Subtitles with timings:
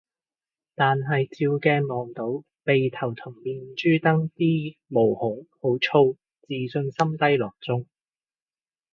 [0.73, 7.85] 但係照鏡望到鼻頭同面珠墩啲毛孔好粗，自信心低落中